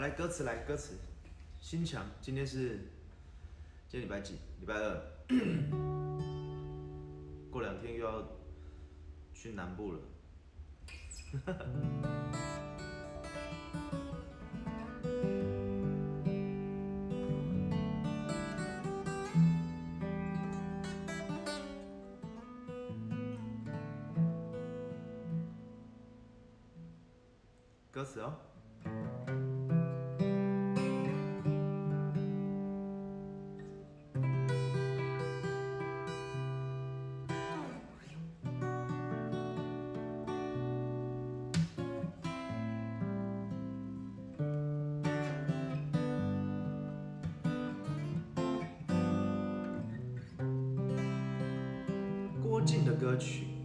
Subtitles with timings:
[0.00, 0.96] 来歌词来歌词，
[1.60, 2.78] 心墙，今天是
[3.88, 4.34] 今天礼拜几？
[4.60, 5.02] 礼拜二，
[7.50, 8.24] 过两天又要
[9.34, 9.98] 去南部了。
[27.90, 28.47] 歌词哦。
[53.08, 53.44] 歌曲《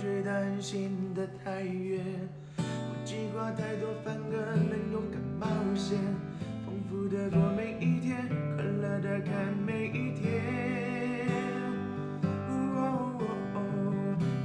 [0.00, 2.02] 却担心的太远，
[2.56, 5.98] 不计划太多，反而能勇敢冒险，
[6.64, 11.28] 丰富的过每一天，快乐的看每一天。
[12.24, 13.22] 哦哦
[13.54, 13.58] 哦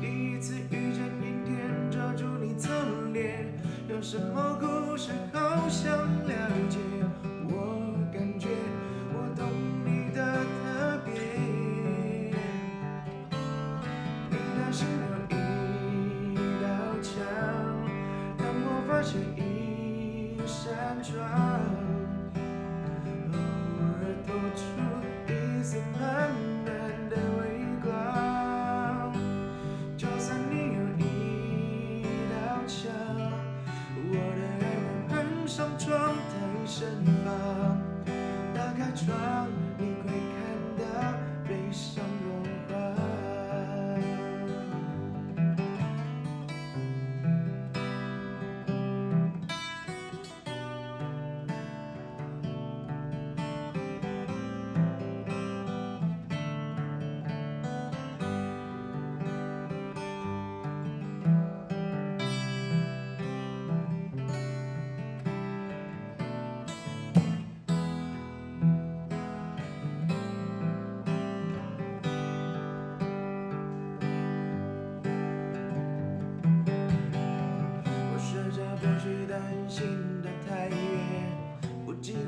[0.02, 2.70] 第一次遇见阴天，遮住你侧
[3.14, 3.48] 脸，
[3.88, 4.58] 有什么
[38.96, 39.35] try.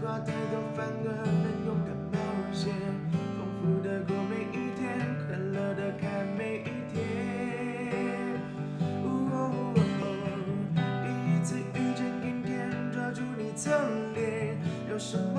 [0.07, 1.07] 不计划太多，反而
[1.43, 2.17] 能勇敢冒
[2.53, 2.71] 险，
[3.35, 4.85] 丰富的过每一天，
[5.27, 6.63] 快乐的看每一
[6.93, 6.95] 天。
[9.03, 9.05] 哦
[11.03, 13.69] 第一次遇见阴天，抓住你侧
[14.15, 14.57] 脸，
[14.89, 15.36] 有什么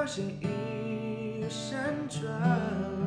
[0.00, 2.99] 发现一扇窗，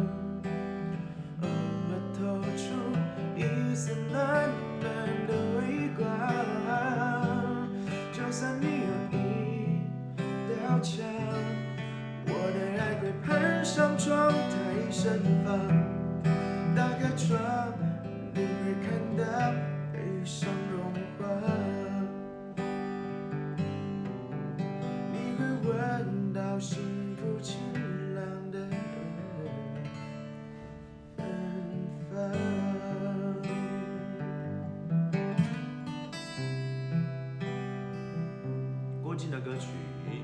[39.14, 39.68] 郭靖的歌曲《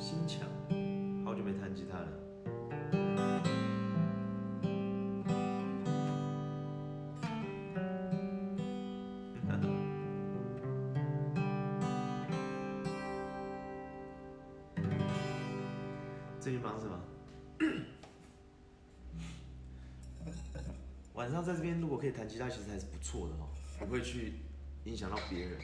[0.00, 0.48] 心墙》，
[1.24, 2.08] 好久没弹吉他了。
[16.40, 16.98] 最近忙什么？
[21.14, 23.46] 晚上在这边如果可以弹吉他，其实还是不错的哦，
[23.78, 24.32] 不会去
[24.82, 25.60] 影响到别人。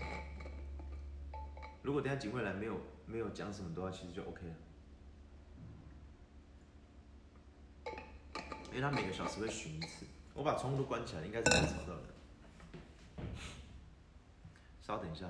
[1.84, 4.54] 如果等下警卫来没有没有讲什么的话，其实就 OK 了。
[8.70, 12.04] 因为他每个小时会巡一次，我把窗户都关起来，应该是很吵到的。
[14.80, 15.26] 稍等一下。